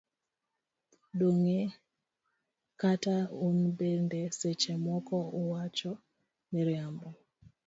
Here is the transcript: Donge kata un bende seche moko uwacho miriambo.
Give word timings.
Donge 1.19 1.59
kata 2.81 3.15
un 3.47 3.57
bende 3.77 4.21
seche 4.39 4.73
moko 4.85 5.17
uwacho 5.39 5.91
miriambo. 6.51 7.07